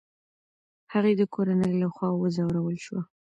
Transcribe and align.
هغې 0.93 1.13
د 1.17 1.21
کورنۍ 1.33 1.73
له 1.81 1.87
خوا 1.93 2.09
وځورول 2.21 2.77
شوه. 2.85 3.01